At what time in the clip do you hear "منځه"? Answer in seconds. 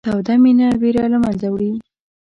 1.23-1.47